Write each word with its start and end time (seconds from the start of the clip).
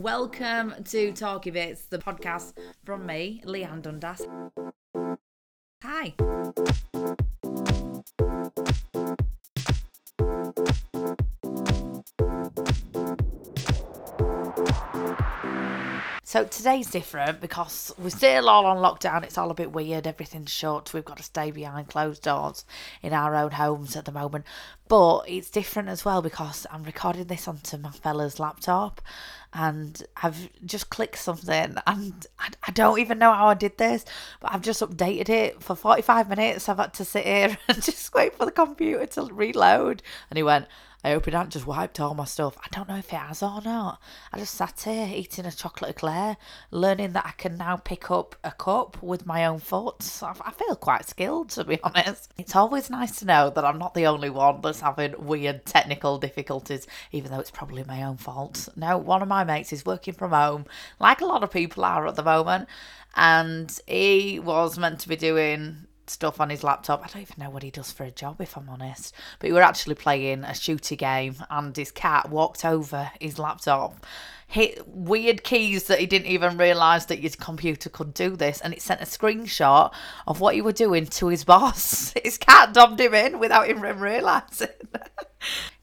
welcome 0.00 0.74
to 0.82 1.12
Talky 1.12 1.50
Bits, 1.50 1.82
the 1.82 1.98
podcast 1.98 2.54
from 2.84 3.04
me, 3.04 3.42
Leanne 3.44 3.82
Dundas. 3.82 4.26
Hi. 5.82 6.14
So 16.30 16.44
today's 16.44 16.88
different 16.88 17.40
because 17.40 17.92
we're 17.98 18.10
still 18.10 18.48
all 18.48 18.64
on 18.64 18.76
lockdown. 18.76 19.24
It's 19.24 19.36
all 19.36 19.50
a 19.50 19.54
bit 19.54 19.72
weird. 19.72 20.06
Everything's 20.06 20.52
shut. 20.52 20.94
We've 20.94 21.04
got 21.04 21.16
to 21.16 21.24
stay 21.24 21.50
behind 21.50 21.88
closed 21.88 22.22
doors 22.22 22.64
in 23.02 23.12
our 23.12 23.34
own 23.34 23.50
homes 23.50 23.96
at 23.96 24.04
the 24.04 24.12
moment. 24.12 24.44
But 24.86 25.24
it's 25.26 25.50
different 25.50 25.88
as 25.88 26.04
well 26.04 26.22
because 26.22 26.68
I'm 26.70 26.84
recording 26.84 27.24
this 27.24 27.48
onto 27.48 27.76
my 27.78 27.90
fella's 27.90 28.38
laptop 28.38 29.00
and 29.52 30.02
I've 30.22 30.48
just 30.64 30.90
clicked 30.90 31.18
something 31.18 31.76
and 31.86 32.26
I, 32.38 32.50
I 32.66 32.70
don't 32.72 32.98
even 32.98 33.18
know 33.18 33.32
how 33.32 33.48
I 33.48 33.54
did 33.54 33.78
this, 33.78 34.04
but 34.40 34.52
I've 34.52 34.62
just 34.62 34.80
updated 34.80 35.28
it 35.28 35.62
for 35.62 35.74
45 35.74 36.28
minutes. 36.28 36.68
I've 36.68 36.78
had 36.78 36.94
to 36.94 37.04
sit 37.04 37.24
here 37.24 37.58
and 37.68 37.82
just 37.82 38.14
wait 38.14 38.36
for 38.36 38.44
the 38.44 38.52
computer 38.52 39.06
to 39.06 39.22
reload. 39.32 40.02
And 40.30 40.36
he 40.36 40.42
went, 40.42 40.66
I 41.02 41.12
hope 41.12 41.28
it 41.28 41.34
hasn't 41.34 41.54
just 41.54 41.66
wiped 41.66 41.98
all 41.98 42.14
my 42.14 42.26
stuff. 42.26 42.58
I 42.58 42.66
don't 42.70 42.88
know 42.88 42.96
if 42.96 43.10
it 43.10 43.16
has 43.16 43.42
or 43.42 43.62
not. 43.62 44.02
I 44.32 44.38
just 44.38 44.54
sat 44.54 44.82
here 44.82 45.08
eating 45.10 45.46
a 45.46 45.50
chocolate 45.50 45.92
eclair, 45.92 46.36
learning 46.70 47.12
that 47.12 47.24
I 47.24 47.30
can 47.30 47.56
now 47.56 47.76
pick 47.76 48.10
up 48.10 48.36
a 48.44 48.50
cup 48.50 49.02
with 49.02 49.24
my 49.24 49.46
own 49.46 49.60
foot. 49.60 50.04
I, 50.22 50.34
I 50.44 50.52
feel 50.52 50.76
quite 50.76 51.08
skilled, 51.08 51.48
to 51.50 51.64
be 51.64 51.80
honest. 51.84 52.30
It's 52.36 52.54
always 52.54 52.90
nice 52.90 53.18
to 53.20 53.24
know 53.24 53.48
that 53.48 53.64
I'm 53.64 53.78
not 53.78 53.94
the 53.94 54.06
only 54.06 54.28
one 54.28 54.60
that's 54.60 54.80
having 54.80 55.14
weird 55.24 55.64
technical 55.64 56.18
difficulties, 56.18 56.86
even 57.12 57.30
though 57.30 57.40
it's 57.40 57.50
probably 57.50 57.82
my 57.84 58.02
own 58.02 58.18
fault. 58.18 58.68
No, 58.76 58.98
one 58.98 59.22
of 59.22 59.28
my 59.28 59.39
mates 59.44 59.72
is 59.72 59.86
working 59.86 60.14
from 60.14 60.30
home, 60.30 60.66
like 60.98 61.20
a 61.20 61.26
lot 61.26 61.42
of 61.42 61.50
people 61.50 61.84
are 61.84 62.06
at 62.06 62.16
the 62.16 62.22
moment, 62.22 62.68
and 63.16 63.78
he 63.86 64.38
was 64.38 64.78
meant 64.78 65.00
to 65.00 65.08
be 65.08 65.16
doing 65.16 65.86
stuff 66.10 66.40
on 66.40 66.50
his 66.50 66.62
laptop. 66.62 67.02
I 67.02 67.08
don't 67.08 67.22
even 67.22 67.36
know 67.38 67.50
what 67.50 67.62
he 67.62 67.70
does 67.70 67.92
for 67.92 68.04
a 68.04 68.10
job, 68.10 68.40
if 68.40 68.56
I'm 68.56 68.68
honest. 68.68 69.14
But 69.38 69.48
we 69.48 69.54
were 69.54 69.62
actually 69.62 69.94
playing 69.94 70.44
a 70.44 70.54
shooter 70.54 70.96
game, 70.96 71.36
and 71.48 71.76
his 71.76 71.92
cat 71.92 72.28
walked 72.28 72.64
over 72.64 73.10
his 73.20 73.38
laptop, 73.38 74.04
hit 74.46 74.86
weird 74.86 75.44
keys 75.44 75.84
that 75.84 76.00
he 76.00 76.06
didn't 76.06 76.26
even 76.26 76.58
realise 76.58 77.06
that 77.06 77.20
his 77.20 77.36
computer 77.36 77.88
could 77.88 78.12
do 78.12 78.36
this, 78.36 78.60
and 78.60 78.74
it 78.74 78.82
sent 78.82 79.00
a 79.00 79.04
screenshot 79.04 79.92
of 80.26 80.40
what 80.40 80.54
he 80.54 80.62
were 80.62 80.72
doing 80.72 81.06
to 81.06 81.28
his 81.28 81.44
boss. 81.52 82.12
His 82.22 82.36
cat 82.36 82.74
dobbed 82.74 83.00
him 83.00 83.14
in 83.14 83.38
without 83.38 83.68
him 83.68 83.80
realising. 83.80 84.68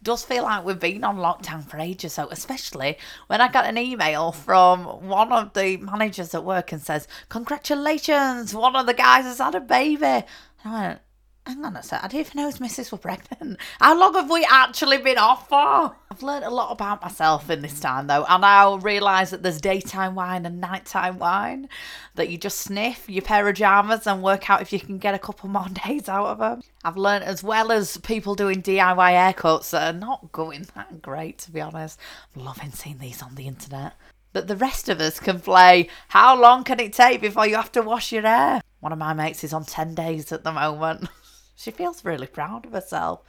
does 0.01 0.23
feel 0.23 0.43
like 0.43 0.63
we've 0.63 0.79
been 0.79 1.03
on 1.03 1.17
lockdown 1.17 1.65
for 1.65 1.79
ages, 1.79 2.13
so 2.13 2.27
especially 2.31 2.97
when 3.27 3.41
I 3.41 3.51
got 3.51 3.65
an 3.65 3.77
email 3.77 4.31
from 4.31 4.85
one 5.07 5.31
of 5.31 5.53
the 5.53 5.77
managers 5.77 6.33
at 6.33 6.43
work 6.43 6.71
and 6.71 6.81
says, 6.81 7.07
Congratulations, 7.29 8.53
one 8.53 8.75
of 8.75 8.85
the 8.85 8.93
guys 8.93 9.25
has 9.25 9.39
had 9.39 9.55
a 9.55 9.59
baby. 9.59 10.05
And 10.05 10.25
I 10.65 10.87
went, 10.87 11.01
Hang 11.47 11.63
on 11.63 11.77
a 11.77 11.81
sec, 11.81 12.03
I 12.03 12.09
didn't 12.09 12.27
even 12.27 12.41
know 12.41 12.47
his 12.47 12.59
missus 12.59 12.91
were 12.91 12.97
pregnant. 12.97 13.57
How 13.79 13.97
long 13.97 14.15
have 14.15 14.29
we 14.29 14.45
actually 14.49 14.97
been 14.97 15.17
off 15.17 15.47
for? 15.47 15.95
I've 16.11 16.21
learned 16.21 16.43
a 16.43 16.49
lot 16.49 16.73
about 16.73 17.01
myself 17.01 17.49
in 17.49 17.61
this 17.61 17.79
time 17.79 18.07
though, 18.07 18.25
and 18.27 18.43
I 18.43 18.75
realise 18.75 19.29
that 19.29 19.43
there's 19.43 19.61
daytime 19.61 20.13
wine 20.13 20.45
and 20.45 20.59
nighttime 20.59 21.19
wine. 21.19 21.69
That 22.15 22.27
you 22.27 22.37
just 22.37 22.57
sniff 22.57 23.07
your 23.07 23.21
pair 23.21 23.47
of 23.47 23.55
pajamas 23.55 24.05
and 24.05 24.21
work 24.21 24.49
out 24.49 24.61
if 24.61 24.73
you 24.73 24.81
can 24.81 24.97
get 24.97 25.15
a 25.15 25.19
couple 25.19 25.47
more 25.47 25.69
days 25.85 26.09
out 26.09 26.25
of 26.25 26.39
them. 26.39 26.63
I've 26.83 26.97
learned 26.97 27.23
as 27.23 27.41
well 27.41 27.71
as 27.71 27.95
people 27.99 28.35
doing 28.35 28.61
DIY 28.61 29.33
haircuts 29.33 29.69
that 29.69 29.95
are 29.95 29.97
not 29.97 30.33
going 30.33 30.67
that 30.75 31.01
great 31.01 31.37
to 31.39 31.51
be 31.51 31.61
honest. 31.61 31.97
I'm 32.35 32.43
loving 32.43 32.71
seeing 32.71 32.97
these 32.97 33.23
on 33.23 33.35
the 33.35 33.47
internet 33.47 33.93
that 34.33 34.47
the 34.47 34.55
rest 34.55 34.89
of 34.89 34.99
us 34.99 35.19
can 35.19 35.39
play 35.39 35.89
how 36.09 36.39
long 36.39 36.63
can 36.63 36.79
it 36.79 36.93
take 36.93 37.21
before 37.21 37.47
you 37.47 37.55
have 37.55 37.71
to 37.71 37.81
wash 37.81 38.11
your 38.11 38.23
hair? 38.23 38.61
One 38.79 38.91
of 38.91 38.99
my 38.99 39.13
mates 39.13 39.43
is 39.43 39.53
on 39.53 39.65
10 39.65 39.95
days 39.95 40.31
at 40.31 40.43
the 40.43 40.51
moment. 40.51 41.09
She 41.59 41.71
feels 41.71 42.05
really 42.05 42.27
proud 42.27 42.67
of 42.67 42.73
herself. 42.73 43.21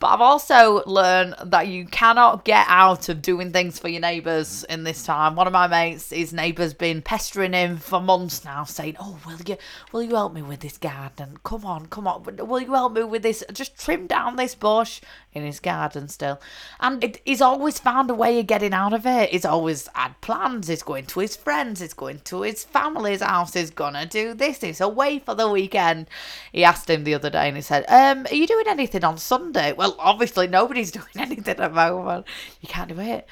But 0.00 0.08
I've 0.08 0.20
also 0.20 0.82
learned 0.86 1.36
that 1.44 1.68
you 1.68 1.86
cannot 1.86 2.44
get 2.44 2.66
out 2.68 3.08
of 3.08 3.22
doing 3.22 3.52
things 3.52 3.78
for 3.78 3.86
your 3.86 4.00
neighbours 4.00 4.64
in 4.64 4.82
this 4.82 5.04
time. 5.04 5.36
One 5.36 5.46
of 5.46 5.52
my 5.52 5.68
mates, 5.68 6.10
his 6.10 6.32
neighbour's 6.32 6.74
been 6.74 7.00
pestering 7.00 7.52
him 7.52 7.76
for 7.76 8.00
months 8.00 8.44
now, 8.44 8.64
saying, 8.64 8.96
Oh, 8.98 9.20
will 9.24 9.40
you 9.46 9.56
will 9.92 10.02
you 10.02 10.16
help 10.16 10.34
me 10.34 10.42
with 10.42 10.60
this 10.60 10.78
garden? 10.78 11.38
Come 11.44 11.64
on, 11.64 11.86
come 11.86 12.08
on. 12.08 12.24
Will 12.24 12.60
you 12.60 12.74
help 12.74 12.94
me 12.94 13.04
with 13.04 13.22
this? 13.22 13.44
Just 13.52 13.78
trim 13.78 14.08
down 14.08 14.34
this 14.34 14.56
bush 14.56 15.00
in 15.32 15.44
his 15.44 15.60
garden 15.60 16.08
still. 16.08 16.40
And 16.80 17.04
it, 17.04 17.20
he's 17.24 17.42
always 17.42 17.78
found 17.78 18.10
a 18.10 18.14
way 18.14 18.40
of 18.40 18.48
getting 18.48 18.72
out 18.72 18.94
of 18.94 19.06
it. 19.06 19.30
He's 19.30 19.44
always 19.44 19.88
had 19.94 20.20
plans. 20.22 20.66
He's 20.66 20.82
going 20.82 21.06
to 21.06 21.20
his 21.20 21.36
friends. 21.36 21.80
He's 21.80 21.94
going 21.94 22.20
to 22.24 22.42
his 22.42 22.64
family's 22.64 23.20
house. 23.20 23.54
He's 23.54 23.70
gonna 23.70 24.06
do 24.06 24.34
this. 24.34 24.60
He's 24.62 24.80
away 24.80 25.20
for 25.20 25.36
the 25.36 25.48
weekend. 25.48 26.08
He 26.50 26.64
asked 26.64 26.90
him 26.90 27.04
the 27.04 27.14
other 27.14 27.30
day 27.30 27.46
and 27.46 27.56
he 27.56 27.62
said, 27.62 27.75
said, 27.84 28.16
um, 28.16 28.26
Are 28.30 28.34
you 28.34 28.46
doing 28.46 28.66
anything 28.68 29.04
on 29.04 29.18
Sunday? 29.18 29.72
Well, 29.72 29.96
obviously, 29.98 30.46
nobody's 30.46 30.90
doing 30.92 31.06
anything 31.16 31.48
at 31.48 31.56
the 31.58 31.70
moment. 31.70 32.26
You 32.60 32.68
can't 32.68 32.94
do 32.94 33.00
it. 33.00 33.26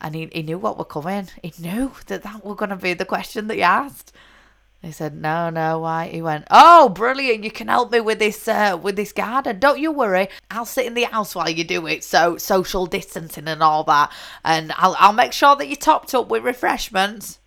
And 0.00 0.14
he, 0.14 0.28
he 0.32 0.42
knew 0.42 0.58
what 0.58 0.78
were 0.78 0.84
coming. 0.84 1.28
He 1.42 1.52
knew 1.58 1.92
that 2.06 2.22
that 2.22 2.44
was 2.44 2.56
going 2.56 2.70
to 2.70 2.76
be 2.76 2.94
the 2.94 3.04
question 3.04 3.48
that 3.48 3.54
he 3.54 3.62
asked. 3.62 4.12
He 4.80 4.92
said, 4.92 5.14
"No, 5.14 5.50
no, 5.50 5.80
why?" 5.80 6.08
He 6.08 6.22
went, 6.22 6.46
"Oh, 6.50 6.88
brilliant! 6.88 7.44
You 7.44 7.50
can 7.50 7.68
help 7.68 7.92
me 7.92 8.00
with 8.00 8.18
this, 8.18 8.48
uh, 8.48 8.78
with 8.82 8.96
this 8.96 9.12
garden. 9.12 9.58
Don't 9.58 9.78
you 9.78 9.92
worry. 9.92 10.28
I'll 10.50 10.64
sit 10.64 10.86
in 10.86 10.94
the 10.94 11.02
house 11.02 11.34
while 11.34 11.50
you 11.50 11.64
do 11.64 11.86
it. 11.86 12.02
So 12.02 12.38
social 12.38 12.86
distancing 12.86 13.46
and 13.46 13.62
all 13.62 13.84
that, 13.84 14.10
and 14.42 14.72
I'll 14.78 14.96
I'll 14.98 15.12
make 15.12 15.34
sure 15.34 15.54
that 15.54 15.68
you're 15.68 15.76
topped 15.76 16.14
up 16.14 16.30
with 16.30 16.44
refreshments." 16.44 17.40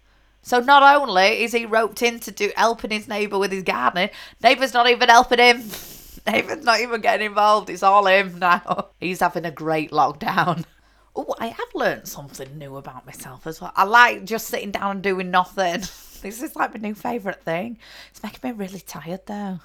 So 0.44 0.60
not 0.60 0.84
only 0.84 1.44
is 1.44 1.54
he 1.54 1.66
roped 1.66 2.04
in 2.04 2.20
to 2.20 2.30
do 2.30 2.52
helping 2.56 2.92
his 2.92 3.08
neighbour 3.08 3.40
with 3.40 3.52
his 3.52 3.64
gardening, 3.64 4.12
neighbour's 4.44 4.74
not 4.74 4.88
even 4.88 5.10
helping 5.10 5.40
him. 5.40 5.64
David's 6.26 6.64
not 6.64 6.80
even 6.80 7.02
getting 7.02 7.26
involved. 7.26 7.70
It's 7.70 7.84
all 7.84 8.08
him 8.08 8.40
now. 8.40 8.90
He's 9.00 9.20
having 9.20 9.46
a 9.46 9.52
great 9.52 9.92
lockdown. 9.92 10.66
Oh, 11.16 11.36
I 11.38 11.50
have 11.50 11.68
learned 11.76 12.08
something 12.08 12.58
new 12.58 12.76
about 12.76 13.06
myself 13.06 13.46
as 13.46 13.62
well. 13.62 13.72
I 13.76 13.84
like 13.84 14.26
just 14.26 14.48
sitting 14.48 14.72
down 14.72 14.90
and 14.90 15.04
doing 15.04 15.30
nothing. 15.30 15.82
this 16.24 16.42
is 16.42 16.56
like 16.56 16.74
my 16.74 16.80
new 16.80 16.96
favourite 16.96 17.44
thing. 17.44 17.78
It's 18.10 18.24
making 18.24 18.40
me 18.50 18.58
really 18.58 18.80
tired 18.80 19.28
though. 19.28 19.60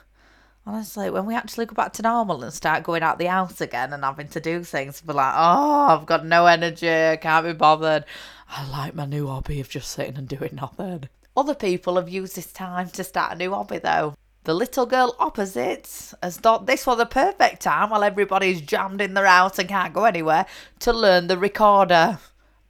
Honestly, 0.66 1.08
when 1.08 1.24
we 1.24 1.34
actually 1.34 1.64
go 1.64 1.74
back 1.74 1.94
to 1.94 2.02
normal 2.02 2.44
and 2.44 2.52
start 2.52 2.82
going 2.82 3.02
out 3.02 3.18
the 3.18 3.30
house 3.30 3.62
again 3.62 3.94
and 3.94 4.04
having 4.04 4.28
to 4.28 4.40
do 4.40 4.62
things, 4.62 5.00
be 5.00 5.14
like, 5.14 5.32
oh, 5.34 5.86
I've 5.88 6.04
got 6.04 6.26
no 6.26 6.44
energy, 6.44 6.92
I 6.92 7.16
can't 7.16 7.46
be 7.46 7.54
bothered. 7.54 8.04
I 8.50 8.68
like 8.68 8.94
my 8.94 9.06
new 9.06 9.28
hobby 9.28 9.60
of 9.60 9.70
just 9.70 9.90
sitting 9.90 10.18
and 10.18 10.28
doing 10.28 10.50
nothing. 10.52 11.08
Other 11.34 11.54
people 11.54 11.96
have 11.96 12.10
used 12.10 12.36
this 12.36 12.52
time 12.52 12.90
to 12.90 13.04
start 13.04 13.32
a 13.32 13.36
new 13.36 13.52
hobby 13.52 13.78
though. 13.78 14.14
The 14.48 14.54
little 14.54 14.86
girl 14.86 15.14
opposite 15.18 16.14
has 16.22 16.38
thought 16.38 16.64
this 16.64 16.86
was 16.86 16.96
the 16.96 17.04
perfect 17.04 17.60
time 17.60 17.90
while 17.90 18.02
everybody's 18.02 18.62
jammed 18.62 19.02
in 19.02 19.12
their 19.12 19.26
house 19.26 19.58
and 19.58 19.68
can't 19.68 19.92
go 19.92 20.06
anywhere 20.06 20.46
to 20.78 20.90
learn 20.90 21.26
the 21.26 21.36
recorder. 21.36 22.18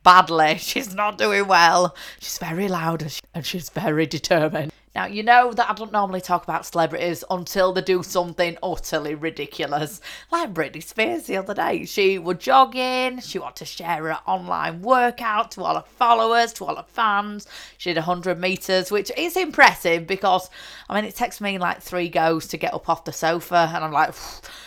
Badly. 0.03 0.57
She's 0.59 0.93
not 0.93 1.19
doing 1.19 1.47
well. 1.47 1.95
She's 2.19 2.39
very 2.39 2.67
loud 2.67 3.09
and 3.33 3.47
she's 3.47 3.69
very 3.69 4.07
determined. 4.07 4.73
Now, 4.95 5.07
you 5.07 5.23
know 5.23 5.53
that 5.53 5.71
I 5.71 5.75
don't 5.75 5.93
normally 5.93 6.21
talk 6.21 6.45
about 6.45 6.67
celebrities 6.67 7.23
until 7.31 7.73
they 7.73 7.83
do 7.83 8.03
something 8.03 8.57
utterly 8.63 9.15
ridiculous. 9.15 10.01
Like 10.31 10.55
Britney 10.55 10.83
Spears 10.83 11.25
the 11.25 11.37
other 11.37 11.55
day. 11.55 11.85
She 11.85 12.19
was 12.19 12.39
jogging, 12.39 13.21
she 13.21 13.39
wanted 13.39 13.57
to 13.59 13.65
share 13.65 14.05
her 14.05 14.19
online 14.27 14.83
workout 14.83 15.51
to 15.53 15.65
all 15.65 15.77
her 15.77 15.85
followers, 15.97 16.53
to 16.55 16.65
all 16.65 16.77
her 16.77 16.85
fans. 16.89 17.47
She 17.77 17.91
did 17.91 17.97
100 17.99 18.41
metres, 18.41 18.91
which 18.91 19.13
is 19.17 19.37
impressive 19.37 20.07
because, 20.07 20.51
I 20.89 20.95
mean, 20.95 21.05
it 21.05 21.15
takes 21.15 21.41
me 21.41 21.59
like 21.59 21.83
three 21.83 22.09
goes 22.09 22.47
to 22.49 22.57
get 22.57 22.75
up 22.75 22.89
off 22.89 23.05
the 23.05 23.13
sofa 23.13 23.71
and 23.75 23.85
I'm 23.85 23.93
like 23.93 24.15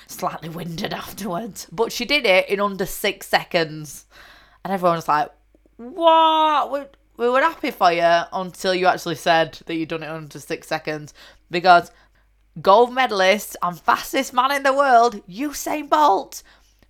slightly 0.07 0.49
winded 0.49 0.93
afterwards. 0.93 1.67
But 1.71 1.91
she 1.91 2.05
did 2.05 2.25
it 2.25 2.47
in 2.49 2.59
under 2.59 2.85
six 2.85 3.27
seconds. 3.27 4.05
And 4.63 4.71
everyone 4.71 4.97
was 4.97 5.07
like, 5.07 5.31
what? 5.77 6.95
We 7.21 7.29
were 7.29 7.41
happy 7.41 7.69
for 7.69 7.93
you 7.93 8.23
until 8.33 8.73
you 8.73 8.87
actually 8.87 9.13
said 9.13 9.59
that 9.67 9.75
you'd 9.75 9.89
done 9.89 10.01
it 10.01 10.09
under 10.09 10.39
six 10.39 10.67
seconds 10.67 11.13
because 11.51 11.91
gold 12.63 12.95
medalist 12.95 13.55
and 13.61 13.79
fastest 13.79 14.33
man 14.33 14.51
in 14.51 14.63
the 14.63 14.73
world, 14.73 15.23
Usain 15.27 15.87
Bolt. 15.87 16.41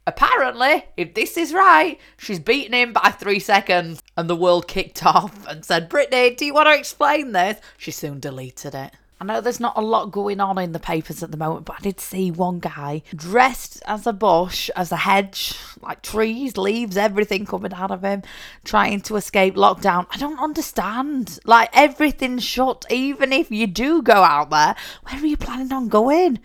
Apparently, 0.07 0.85
if 0.95 1.15
this 1.15 1.35
is 1.35 1.53
right, 1.53 1.99
she's 2.17 2.39
beaten 2.39 2.73
him 2.73 2.93
by 2.93 3.11
three 3.11 3.39
seconds, 3.39 4.01
and 4.15 4.29
the 4.29 4.35
world 4.37 4.69
kicked 4.69 5.05
off 5.05 5.45
and 5.47 5.65
said, 5.65 5.89
Britney, 5.89 6.37
do 6.37 6.45
you 6.45 6.53
want 6.53 6.69
to 6.69 6.79
explain 6.79 7.33
this? 7.33 7.59
She 7.77 7.91
soon 7.91 8.21
deleted 8.21 8.73
it. 8.73 8.93
I 9.21 9.23
know 9.23 9.39
there's 9.39 9.59
not 9.59 9.77
a 9.77 9.81
lot 9.81 10.11
going 10.11 10.39
on 10.39 10.57
in 10.57 10.71
the 10.71 10.79
papers 10.79 11.21
at 11.21 11.29
the 11.29 11.37
moment, 11.37 11.65
but 11.65 11.75
I 11.77 11.83
did 11.83 11.99
see 11.99 12.31
one 12.31 12.57
guy 12.57 13.03
dressed 13.15 13.79
as 13.85 14.07
a 14.07 14.13
bush, 14.13 14.71
as 14.75 14.91
a 14.91 14.97
hedge, 14.97 15.53
like 15.79 16.01
trees, 16.01 16.57
leaves, 16.57 16.97
everything 16.97 17.45
coming 17.45 17.71
out 17.71 17.91
of 17.91 18.01
him, 18.01 18.23
trying 18.63 18.99
to 19.01 19.17
escape 19.17 19.53
lockdown. 19.53 20.07
I 20.09 20.17
don't 20.17 20.39
understand. 20.39 21.37
Like 21.45 21.69
everything's 21.71 22.43
shut. 22.43 22.83
Even 22.89 23.31
if 23.31 23.51
you 23.51 23.67
do 23.67 24.01
go 24.01 24.23
out 24.23 24.49
there, 24.49 24.75
where 25.03 25.21
are 25.21 25.27
you 25.27 25.37
planning 25.37 25.71
on 25.71 25.87
going? 25.87 26.39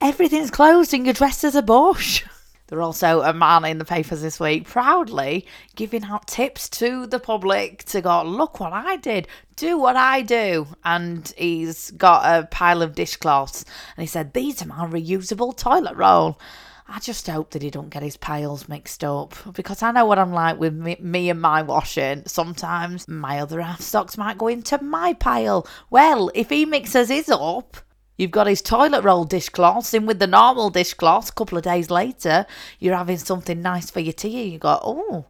Everything's 0.00 0.50
closed 0.50 0.94
and 0.94 1.04
you're 1.04 1.12
dressed 1.12 1.44
as 1.44 1.54
a 1.54 1.60
bush. 1.60 2.24
There 2.68 2.82
also 2.82 3.22
a 3.22 3.32
man 3.32 3.64
in 3.64 3.78
the 3.78 3.84
papers 3.84 4.22
this 4.22 4.40
week 4.40 4.66
proudly 4.66 5.46
giving 5.76 6.02
out 6.02 6.26
tips 6.26 6.68
to 6.70 7.06
the 7.06 7.20
public 7.20 7.84
to 7.84 8.00
go, 8.00 8.22
look 8.24 8.58
what 8.58 8.72
I 8.72 8.96
did, 8.96 9.28
do 9.54 9.78
what 9.78 9.94
I 9.94 10.22
do. 10.22 10.66
And 10.84 11.32
he's 11.36 11.92
got 11.92 12.24
a 12.24 12.46
pile 12.46 12.82
of 12.82 12.96
dishcloths 12.96 13.64
and 13.96 14.02
he 14.02 14.08
said, 14.08 14.32
These 14.32 14.62
are 14.62 14.66
my 14.66 14.84
reusable 14.84 15.56
toilet 15.56 15.96
roll. 15.96 16.40
I 16.88 17.00
just 17.00 17.26
hope 17.26 17.50
that 17.50 17.62
he 17.62 17.70
don't 17.70 17.90
get 17.90 18.02
his 18.02 18.16
piles 18.16 18.68
mixed 18.68 19.02
up 19.02 19.34
because 19.54 19.82
I 19.82 19.90
know 19.90 20.04
what 20.04 20.20
I'm 20.20 20.32
like 20.32 20.58
with 20.58 20.72
me, 20.72 20.96
me 21.00 21.30
and 21.30 21.40
my 21.40 21.62
washing. 21.62 22.22
Sometimes 22.26 23.08
my 23.08 23.40
other 23.40 23.60
half 23.60 23.80
socks 23.80 24.16
might 24.16 24.38
go 24.38 24.46
into 24.48 24.80
my 24.82 25.12
pile. 25.14 25.66
Well, 25.90 26.30
if 26.34 26.50
he 26.50 26.64
mixes 26.64 27.08
his 27.08 27.28
up, 27.28 27.76
You've 28.16 28.30
got 28.30 28.46
his 28.46 28.62
toilet 28.62 29.04
roll 29.04 29.24
dishcloths 29.24 29.92
in 29.92 30.06
with 30.06 30.18
the 30.18 30.26
normal 30.26 30.70
dishcloths. 30.70 31.30
A 31.30 31.32
couple 31.32 31.58
of 31.58 31.64
days 31.64 31.90
later, 31.90 32.46
you're 32.78 32.96
having 32.96 33.18
something 33.18 33.60
nice 33.60 33.90
for 33.90 34.00
your 34.00 34.12
tea. 34.12 34.42
And 34.44 34.52
you 34.52 34.58
go, 34.58 34.78
oh, 34.82 35.26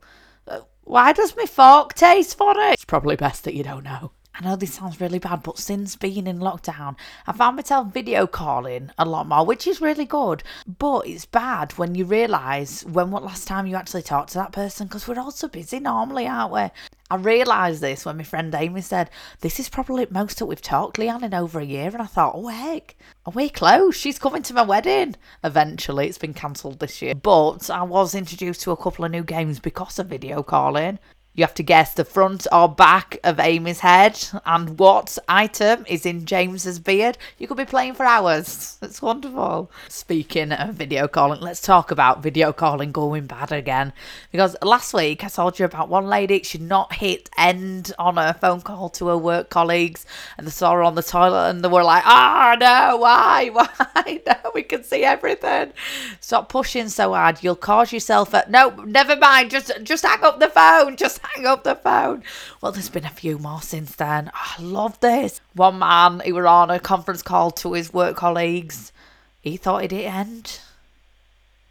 why 0.84 1.12
does 1.12 1.36
my 1.36 1.46
fork 1.46 1.94
taste 1.94 2.38
funny? 2.38 2.72
It's 2.72 2.84
probably 2.84 3.16
best 3.16 3.42
that 3.44 3.54
you 3.54 3.64
don't 3.64 3.82
know. 3.82 4.12
I 4.38 4.44
know 4.44 4.54
this 4.54 4.74
sounds 4.74 5.00
really 5.00 5.18
bad, 5.18 5.42
but 5.42 5.58
since 5.58 5.96
being 5.96 6.26
in 6.26 6.38
lockdown, 6.40 6.96
I 7.26 7.32
found 7.32 7.56
myself 7.56 7.92
video 7.92 8.26
calling 8.26 8.90
a 8.98 9.06
lot 9.06 9.26
more, 9.26 9.46
which 9.46 9.66
is 9.66 9.80
really 9.80 10.04
good. 10.04 10.42
But 10.78 11.08
it's 11.08 11.24
bad 11.24 11.72
when 11.72 11.94
you 11.94 12.04
realise 12.04 12.84
when 12.84 13.10
what 13.10 13.24
last 13.24 13.48
time 13.48 13.66
you 13.66 13.76
actually 13.76 14.02
talked 14.02 14.32
to 14.32 14.38
that 14.38 14.52
person 14.52 14.86
because 14.86 15.08
we're 15.08 15.18
all 15.18 15.30
so 15.30 15.48
busy 15.48 15.80
normally, 15.80 16.28
aren't 16.28 16.52
we? 16.52 16.68
I 17.08 17.16
realised 17.16 17.80
this 17.80 18.04
when 18.04 18.16
my 18.16 18.24
friend 18.24 18.52
Amy 18.52 18.80
said, 18.80 19.10
This 19.40 19.60
is 19.60 19.68
probably 19.68 20.08
most 20.10 20.38
that 20.38 20.46
we've 20.46 20.60
talked, 20.60 20.96
Leanne, 20.96 21.22
in 21.22 21.34
over 21.34 21.60
a 21.60 21.64
year. 21.64 21.86
And 21.86 22.02
I 22.02 22.06
thought, 22.06 22.34
Oh, 22.34 22.48
heck, 22.48 22.96
are 23.24 23.32
we 23.32 23.48
close? 23.48 23.94
She's 23.94 24.18
coming 24.18 24.42
to 24.42 24.54
my 24.54 24.62
wedding. 24.62 25.14
Eventually, 25.44 26.08
it's 26.08 26.18
been 26.18 26.34
cancelled 26.34 26.80
this 26.80 27.00
year. 27.00 27.14
But 27.14 27.70
I 27.70 27.84
was 27.84 28.14
introduced 28.14 28.62
to 28.62 28.72
a 28.72 28.76
couple 28.76 29.04
of 29.04 29.12
new 29.12 29.22
games 29.22 29.60
because 29.60 30.00
of 30.00 30.08
video 30.08 30.42
calling. 30.42 30.98
You 31.36 31.44
have 31.44 31.54
to 31.54 31.62
guess 31.62 31.92
the 31.92 32.06
front 32.06 32.46
or 32.50 32.66
back 32.66 33.18
of 33.22 33.38
Amy's 33.38 33.80
head 33.80 34.18
and 34.46 34.78
what 34.78 35.18
item 35.28 35.84
is 35.86 36.06
in 36.06 36.24
James's 36.24 36.78
beard. 36.78 37.18
You 37.36 37.46
could 37.46 37.58
be 37.58 37.66
playing 37.66 37.92
for 37.92 38.06
hours. 38.06 38.78
It's 38.80 39.02
wonderful. 39.02 39.70
Speaking 39.90 40.50
of 40.50 40.74
video 40.74 41.06
calling, 41.06 41.42
let's 41.42 41.60
talk 41.60 41.90
about 41.90 42.22
video 42.22 42.54
calling 42.54 42.90
going 42.90 43.26
bad 43.26 43.52
again. 43.52 43.92
Because 44.32 44.56
last 44.62 44.94
week 44.94 45.24
I 45.24 45.28
told 45.28 45.58
you 45.58 45.66
about 45.66 45.90
one 45.90 46.06
lady, 46.06 46.42
she'd 46.42 46.62
not 46.62 46.94
hit 46.94 47.28
end 47.36 47.92
on 47.98 48.16
a 48.16 48.32
phone 48.32 48.62
call 48.62 48.88
to 48.90 49.08
her 49.08 49.18
work 49.18 49.50
colleagues 49.50 50.06
and 50.38 50.46
they 50.46 50.50
saw 50.50 50.72
her 50.72 50.82
on 50.82 50.94
the 50.94 51.02
toilet 51.02 51.50
and 51.50 51.62
they 51.62 51.68
were 51.68 51.84
like, 51.84 52.04
ah, 52.06 52.52
oh, 52.52 52.56
no, 52.58 52.96
why, 52.96 53.50
why? 53.52 54.22
No, 54.26 54.52
we 54.54 54.62
can 54.62 54.82
see 54.84 55.04
everything. 55.04 55.74
Stop 56.20 56.48
pushing 56.48 56.88
so 56.88 57.12
hard. 57.12 57.42
You'll 57.42 57.56
cause 57.56 57.92
yourself 57.92 58.32
a, 58.32 58.46
no, 58.48 58.70
never 58.86 59.16
mind. 59.16 59.50
Just, 59.50 59.70
just 59.82 60.06
hang 60.06 60.24
up 60.24 60.40
the 60.40 60.48
phone. 60.48 60.96
Just 60.96 61.20
hang 61.34 61.46
up 61.46 61.64
the 61.64 61.74
phone. 61.74 62.22
Well, 62.60 62.72
there's 62.72 62.88
been 62.88 63.04
a 63.04 63.10
few 63.10 63.38
more 63.38 63.62
since 63.62 63.94
then. 63.94 64.30
Oh, 64.34 64.54
I 64.58 64.62
love 64.62 64.98
this. 65.00 65.40
One 65.54 65.78
man, 65.78 66.20
he 66.24 66.32
were 66.32 66.46
on 66.46 66.70
a 66.70 66.78
conference 66.80 67.22
call 67.22 67.50
to 67.52 67.72
his 67.72 67.92
work 67.92 68.16
colleagues. 68.16 68.92
He 69.40 69.56
thought 69.56 69.84
it'd 69.84 69.98
end. 69.98 70.60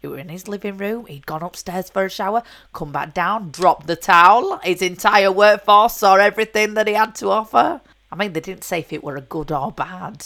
He 0.00 0.06
were 0.06 0.18
in 0.18 0.28
his 0.28 0.48
living 0.48 0.76
room. 0.76 1.06
He'd 1.06 1.26
gone 1.26 1.42
upstairs 1.42 1.90
for 1.90 2.04
a 2.04 2.10
shower, 2.10 2.42
come 2.72 2.92
back 2.92 3.14
down, 3.14 3.50
dropped 3.50 3.86
the 3.86 3.96
towel. 3.96 4.58
His 4.62 4.82
entire 4.82 5.32
workforce 5.32 5.96
saw 5.96 6.16
everything 6.16 6.74
that 6.74 6.86
he 6.86 6.94
had 6.94 7.14
to 7.16 7.30
offer. 7.30 7.80
I 8.10 8.16
mean, 8.16 8.32
they 8.32 8.40
didn't 8.40 8.64
say 8.64 8.80
if 8.80 8.92
it 8.92 9.02
were 9.02 9.16
a 9.16 9.20
good 9.20 9.50
or 9.50 9.72
bad. 9.72 10.24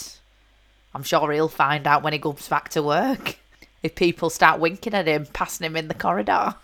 I'm 0.93 1.03
sure 1.03 1.31
he'll 1.31 1.47
find 1.47 1.87
out 1.87 2.03
when 2.03 2.13
he 2.13 2.19
goes 2.19 2.47
back 2.47 2.69
to 2.69 2.83
work. 2.83 3.37
If 3.81 3.95
people 3.95 4.29
start 4.29 4.59
winking 4.59 4.93
at 4.93 5.07
him, 5.07 5.25
passing 5.33 5.65
him 5.65 5.75
in 5.75 5.87
the 5.87 5.93
corridor. 5.93 6.55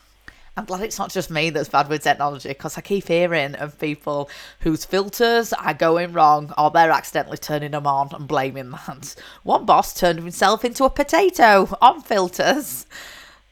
I'm 0.58 0.66
glad 0.66 0.82
it's 0.82 0.98
not 0.98 1.12
just 1.12 1.30
me 1.30 1.52
that's 1.52 1.70
bad 1.70 1.88
with 1.88 2.02
technology 2.02 2.50
because 2.50 2.80
I 2.80 2.82
keep 2.82 3.08
hearing 3.08 3.54
of 3.56 3.80
people 3.80 4.28
whose 4.62 4.86
filters 4.86 5.54
are 5.54 5.76
going 5.76 6.14
wrong 6.14 6.52
or 6.58 6.72
they're 6.72 6.90
accidentally 6.90 7.38
turning 7.38 7.72
them 7.72 7.86
on 7.86 8.10
and 8.12 8.28
blaming 8.28 8.72
that. 8.72 9.16
One 9.44 9.66
boss 9.66 9.94
turned 9.94 10.18
himself 10.18 10.66
into 10.66 10.84
a 10.84 10.90
potato 10.90 11.70
on 11.80 12.02
filters 12.02 12.88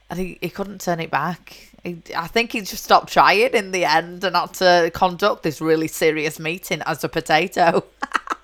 and 0.10 0.18
he, 0.18 0.40
he 0.42 0.50
couldn't 0.50 0.82
turn 0.82 1.00
it 1.00 1.12
back. 1.12 1.70
He, 1.84 2.02
I 2.18 2.26
think 2.26 2.54
he 2.54 2.62
just 2.62 2.84
stopped 2.84 3.14
trying 3.14 3.54
in 3.54 3.70
the 3.70 3.86
end 3.86 4.24
and 4.24 4.36
had 4.36 4.56
to 4.56 4.90
conduct 4.92 5.44
this 5.44 5.62
really 5.62 5.88
serious 5.88 6.40
meeting 6.40 6.82
as 6.88 7.04
a 7.04 7.10
potato. 7.10 7.86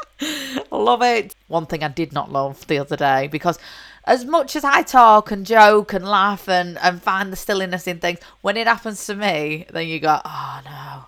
Love 0.72 1.02
it. 1.02 1.34
One 1.48 1.66
thing 1.66 1.84
I 1.84 1.88
did 1.88 2.14
not 2.14 2.32
love 2.32 2.68
the 2.68 2.78
other 2.78 2.96
day 2.96 3.28
because 3.28 3.58
as 4.06 4.26
much 4.26 4.56
as 4.56 4.64
I 4.64 4.82
talk 4.82 5.32
and 5.32 5.46
joke 5.46 5.94
and 5.94 6.06
laugh 6.06 6.50
and, 6.50 6.78
and 6.80 7.02
find 7.02 7.32
the 7.32 7.38
silliness 7.38 7.88
in 7.88 8.00
things, 8.00 8.20
when 8.42 8.58
it 8.58 8.68
happens 8.68 9.06
to 9.06 9.16
me, 9.16 9.66
then 9.72 9.88
you 9.88 10.00
go, 10.00 10.20
oh 10.24 10.62
no, 10.66 11.06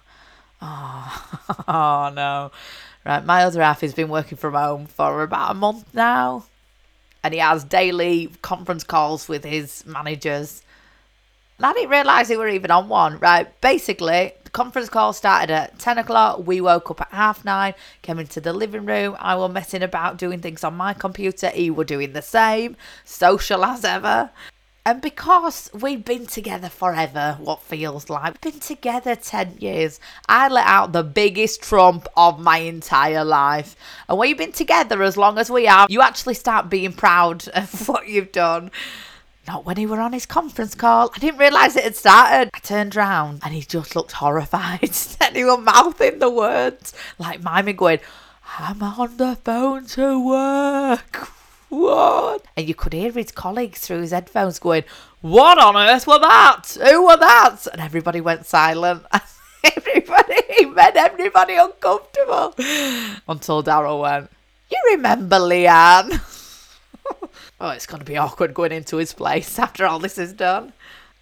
oh, 0.61 1.63
oh 1.67 2.11
no. 2.13 2.51
Right, 3.05 3.25
my 3.25 3.43
other 3.43 3.61
half 3.61 3.81
has 3.81 3.93
been 3.93 4.07
working 4.09 4.37
from 4.37 4.53
home 4.53 4.85
for 4.85 5.23
about 5.23 5.51
a 5.51 5.55
month 5.55 5.93
now, 5.93 6.45
and 7.21 7.33
he 7.33 7.39
has 7.39 7.63
daily 7.65 8.31
conference 8.41 8.83
calls 8.83 9.27
with 9.27 9.43
his 9.43 9.85
managers. 9.85 10.61
And 11.57 11.65
I 11.65 11.73
didn't 11.73 11.89
realise 11.89 12.29
they 12.29 12.37
were 12.37 12.47
even 12.47 12.71
on 12.71 12.87
one. 12.87 13.19
Right, 13.19 13.59
basically, 13.59 14.33
conference 14.53 14.87
call 14.87 15.11
started 15.13 15.51
at 15.51 15.79
10 15.79 15.97
o'clock. 15.97 16.45
We 16.45 16.61
woke 16.61 16.89
up 16.91 17.01
at 17.01 17.11
half 17.11 17.43
nine, 17.43 17.73
came 18.01 18.19
into 18.19 18.39
the 18.39 18.53
living 18.53 18.85
room. 18.85 19.17
I 19.19 19.35
was 19.35 19.51
messing 19.51 19.83
about 19.83 20.17
doing 20.17 20.39
things 20.39 20.63
on 20.63 20.75
my 20.75 20.93
computer. 20.93 21.49
He 21.49 21.69
were 21.69 21.83
doing 21.83 22.13
the 22.13 22.21
same, 22.21 22.77
social 23.03 23.65
as 23.65 23.83
ever. 23.83 24.29
And 24.85 25.01
because 25.01 25.69
we've 25.73 26.03
been 26.03 26.25
together 26.25 26.67
forever, 26.67 27.37
what 27.39 27.61
feels 27.61 28.09
like, 28.09 28.33
we've 28.43 28.53
been 28.53 28.59
together 28.59 29.15
10 29.15 29.57
years, 29.59 29.99
I 30.27 30.49
let 30.49 30.67
out 30.67 30.91
the 30.91 31.03
biggest 31.03 31.61
trump 31.61 32.07
of 32.17 32.39
my 32.39 32.57
entire 32.57 33.23
life. 33.23 33.77
And 34.09 34.17
when 34.17 34.27
you've 34.27 34.37
been 34.37 34.51
together 34.51 35.01
as 35.01 35.15
long 35.15 35.37
as 35.37 35.49
we 35.49 35.65
have, 35.65 35.89
you 35.89 36.01
actually 36.01 36.33
start 36.33 36.69
being 36.69 36.91
proud 36.91 37.47
of 37.53 37.87
what 37.87 38.07
you've 38.09 38.33
done. 38.33 38.71
Not 39.47 39.65
when 39.65 39.77
he 39.77 39.85
were 39.85 39.99
on 39.99 40.13
his 40.13 40.25
conference 40.25 40.73
call. 40.73 41.11
I 41.15 41.19
didn't 41.19 41.39
realise 41.39 41.75
it 41.75 41.83
had 41.83 41.95
started. 41.95 42.49
I 42.53 42.59
turned 42.59 42.95
round 42.95 43.41
and 43.43 43.53
he 43.53 43.61
just 43.61 43.95
looked 43.95 44.13
horrified. 44.13 44.95
and 45.21 45.35
he 45.35 45.43
was 45.43 45.59
mouthing 45.59 46.19
the 46.19 46.29
words 46.29 46.93
like 47.19 47.43
miming 47.43 47.75
going, 47.75 47.99
I'm 48.57 48.81
on 48.81 49.17
the 49.17 49.35
phone 49.43 49.85
to 49.87 50.25
work. 50.25 51.29
What? 51.73 52.45
And 52.55 52.67
you 52.67 52.75
could 52.75 52.93
hear 52.93 53.11
his 53.11 53.31
colleagues 53.31 53.79
through 53.79 54.01
his 54.01 54.11
headphones 54.11 54.59
going, 54.59 54.83
What 55.21 55.57
on 55.57 55.75
earth 55.75 56.05
was 56.05 56.21
that? 56.21 56.77
Who 56.87 57.05
were 57.07 57.17
that? 57.17 57.65
And 57.71 57.81
everybody 57.81 58.21
went 58.21 58.45
silent. 58.45 59.03
everybody 59.75 60.65
made 60.67 60.95
everybody 60.95 61.55
uncomfortable. 61.55 62.53
Until 63.27 63.63
Daryl 63.63 64.01
went, 64.01 64.29
You 64.69 64.77
remember 64.91 65.37
Leanne? 65.37 66.21
oh, 67.63 67.69
it's 67.69 67.87
going 67.87 67.99
to 67.99 68.05
be 68.05 68.17
awkward 68.25 68.53
going 68.53 68.71
into 68.71 68.97
his 68.97 69.13
place 69.13 69.57
after 69.57 69.85
all 69.85 69.97
this 69.97 70.17
is 70.19 70.33
done. 70.33 70.73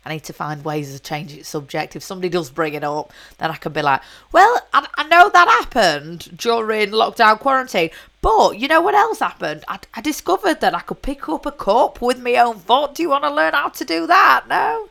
I 0.03 0.13
need 0.13 0.23
to 0.23 0.33
find 0.33 0.65
ways 0.65 0.91
to 0.95 0.99
change 0.99 1.31
its 1.31 1.47
subject. 1.47 1.95
If 1.95 2.01
somebody 2.01 2.27
does 2.27 2.49
bring 2.49 2.73
it 2.73 2.83
up, 2.83 3.13
then 3.37 3.51
I 3.51 3.55
can 3.55 3.71
be 3.71 3.83
like, 3.83 4.01
well, 4.31 4.59
I, 4.73 4.87
I 4.97 5.07
know 5.07 5.29
that 5.29 5.47
happened 5.47 6.35
during 6.35 6.89
lockdown 6.89 7.39
quarantine, 7.39 7.91
but 8.19 8.57
you 8.57 8.67
know 8.67 8.81
what 8.81 8.95
else 8.95 9.19
happened? 9.19 9.63
I, 9.67 9.77
I 9.93 10.01
discovered 10.01 10.59
that 10.61 10.73
I 10.73 10.79
could 10.79 11.03
pick 11.03 11.29
up 11.29 11.45
a 11.45 11.51
cup 11.51 12.01
with 12.01 12.19
my 12.19 12.35
own 12.37 12.57
foot. 12.57 12.95
Do 12.95 13.03
you 13.03 13.09
want 13.09 13.25
to 13.25 13.33
learn 13.33 13.53
how 13.53 13.69
to 13.69 13.85
do 13.85 14.07
that? 14.07 14.45
No? 14.49 14.89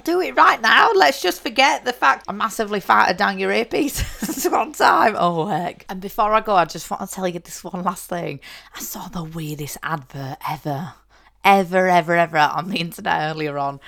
I'll 0.00 0.14
do 0.14 0.22
it 0.22 0.34
right 0.34 0.62
now. 0.62 0.92
Let's 0.94 1.20
just 1.20 1.42
forget 1.42 1.84
the 1.84 1.92
fact 1.92 2.24
I 2.26 2.32
massively 2.32 2.80
farted 2.80 3.18
down 3.18 3.38
your 3.38 3.52
earpiece 3.52 4.00
one 4.50 4.72
time. 4.72 5.14
Oh, 5.14 5.44
heck. 5.44 5.84
And 5.90 6.00
before 6.00 6.32
I 6.32 6.40
go, 6.40 6.54
I 6.54 6.64
just 6.64 6.90
want 6.90 7.06
to 7.06 7.14
tell 7.14 7.28
you 7.28 7.38
this 7.38 7.62
one 7.62 7.84
last 7.84 8.08
thing. 8.08 8.40
I 8.74 8.80
saw 8.80 9.08
the 9.08 9.24
weirdest 9.24 9.76
advert 9.82 10.38
ever, 10.48 10.94
ever, 11.44 11.86
ever, 11.86 12.16
ever 12.16 12.38
on 12.38 12.70
the 12.70 12.78
internet 12.78 13.30
earlier 13.30 13.58
on. 13.58 13.78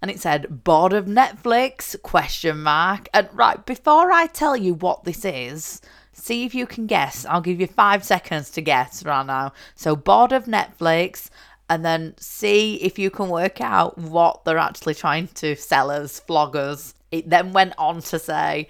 And 0.00 0.10
it 0.10 0.18
said, 0.18 0.64
bored 0.64 0.94
of 0.94 1.04
Netflix, 1.04 2.00
question 2.00 2.62
mark. 2.62 3.10
And 3.12 3.28
right, 3.34 3.64
before 3.66 4.10
I 4.10 4.28
tell 4.28 4.56
you 4.56 4.72
what 4.72 5.04
this 5.04 5.26
is, 5.26 5.82
see 6.14 6.46
if 6.46 6.54
you 6.54 6.66
can 6.66 6.86
guess. 6.86 7.26
I'll 7.26 7.42
give 7.42 7.60
you 7.60 7.66
five 7.66 8.02
seconds 8.02 8.48
to 8.52 8.62
guess 8.62 9.04
right 9.04 9.26
now. 9.26 9.52
So, 9.74 9.94
bored 9.94 10.32
of 10.32 10.46
Netflix, 10.46 11.28
and 11.70 11.84
then 11.84 12.14
see 12.18 12.74
if 12.82 12.98
you 12.98 13.10
can 13.10 13.28
work 13.28 13.60
out 13.60 13.96
what 13.96 14.44
they're 14.44 14.58
actually 14.58 14.94
trying 14.94 15.28
to 15.28 15.54
sell 15.54 15.88
us, 15.88 16.20
floggers. 16.28 16.94
It 17.12 17.30
then 17.30 17.52
went 17.52 17.74
on 17.78 18.02
to 18.02 18.18
say, 18.18 18.66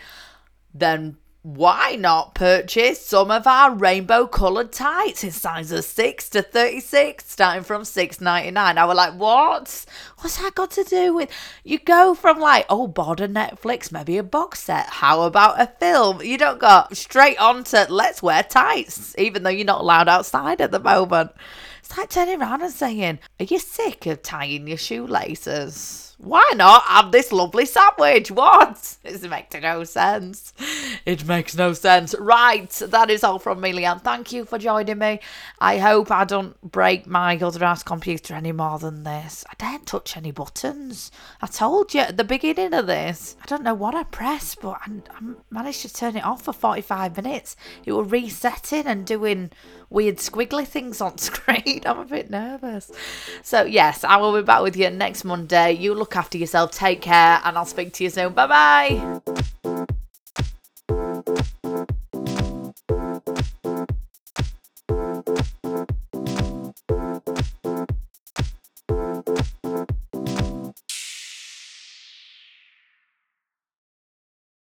then 0.75 1.17
why 1.43 1.97
not 1.99 2.35
purchase 2.35 3.05
some 3.05 3.31
of 3.31 3.47
our 3.47 3.75
rainbow 3.75 4.27
coloured 4.27 4.71
tights? 4.71 5.25
In 5.25 5.31
sizes 5.31 5.87
6 5.87 6.29
to 6.29 6.43
36 6.43 7.27
starting 7.27 7.63
from 7.63 7.83
6.99 7.83 8.77
i 8.77 8.85
was 8.85 8.95
like 8.95 9.15
what? 9.15 9.87
What's 10.19 10.37
that 10.37 10.55
got 10.55 10.71
to 10.73 10.85
do 10.85 11.15
with 11.15 11.31
you 11.65 11.79
go 11.79 12.15
from 12.15 12.39
like 12.39 12.67
oh 12.69 12.87
border 12.87 13.27
netflix 13.27 13.91
maybe 13.91 14.19
a 14.19 14.23
box 14.23 14.65
set. 14.65 14.85
How 14.87 15.23
about 15.23 15.59
a 15.59 15.67
film? 15.67 16.21
You 16.21 16.37
don't 16.37 16.61
go 16.61 16.85
straight 16.93 17.39
on 17.39 17.65
to 17.65 17.87
let's 17.89 18.23
wear 18.23 18.43
tights 18.43 19.15
even 19.17 19.43
though 19.43 19.49
you're 19.49 19.65
not 19.65 19.81
allowed 19.81 20.09
outside 20.09 20.61
at 20.61 20.73
the 20.73 20.79
moment 20.79 21.31
It's 21.91 21.99
like 21.99 22.11
turning 22.11 22.41
around 22.41 22.63
and 22.63 22.73
saying, 22.73 23.19
Are 23.41 23.45
you 23.45 23.59
sick 23.59 24.07
of 24.07 24.23
tying 24.23 24.69
your 24.69 24.77
shoelaces? 24.77 26.15
Why 26.19 26.53
not 26.55 26.83
have 26.83 27.11
this 27.11 27.33
lovely 27.33 27.67
sandwich? 27.67 28.31
What? 28.31 28.99
It 29.05 29.29
makes 29.29 29.61
no 29.61 29.83
sense. 29.83 30.53
It 31.05 31.27
makes 31.27 31.57
no 31.57 31.73
sense. 31.73 32.15
Right, 32.17 32.71
that 32.71 33.11
is 33.11 33.25
all 33.25 33.41
from 33.41 33.61
me, 33.61 33.73
Leanne. 33.73 34.05
Thank 34.05 34.31
you 34.31 34.45
for 34.45 34.57
joining 34.57 34.99
me. 34.99 35.19
I 35.59 35.79
hope 35.79 36.13
I 36.13 36.25
don't 36.25 36.61
break 36.61 37.09
my 37.09 37.37
other 37.39 37.65
ass 37.65 37.83
computer 37.83 38.35
any 38.35 38.53
more 38.53 38.79
than 38.79 39.03
this. 39.03 39.45
I 39.51 39.55
daren't 39.59 39.87
touch 39.87 40.17
any 40.17 40.31
buttons. 40.31 41.11
I 41.41 41.49
told 41.49 41.93
you 41.93 42.03
at 42.03 42.17
the 42.19 42.25
beginning 42.25 42.75
of 42.75 42.87
this. 42.87 43.35
I 43.43 43.47
don't 43.47 43.65
know 43.65 43.75
what 43.75 43.97
I 43.97 44.05
pressed, 44.05 44.61
but 44.61 44.79
I, 44.87 44.93
I 45.11 45.35
managed 45.51 45.83
to 45.83 45.93
turn 45.93 46.17
it 46.17 46.25
off 46.25 46.43
for 46.43 46.53
45 46.53 47.17
minutes. 47.17 47.57
It 47.85 47.93
was 47.93 48.13
resetting 48.13 48.87
and 48.87 49.05
doing 49.07 49.51
weird 49.91 50.17
squiggly 50.17 50.67
things 50.67 51.01
on 51.01 51.19
screen. 51.29 51.83
I'm 51.85 51.99
a 51.99 52.05
bit 52.05 52.31
nervous. 52.31 52.91
So, 53.43 53.65
yes, 53.65 54.05
I 54.05 54.17
will 54.17 54.35
be 54.35 54.43
back 54.43 54.63
with 54.63 54.77
you 54.77 54.89
next 54.91 55.25
Monday. 55.25 55.73
You 55.73 55.95
look 55.95 56.17
after 56.17 56.39
yourself, 56.39 56.71
take 56.71 57.03
care, 57.03 57.41
and 57.45 57.59
I'll 57.59 57.67
speak 57.67 57.93
to 57.95 58.05
you 58.05 58.11
soon. 58.11 58.33
Bye 58.33 58.47
bye. 58.47 59.51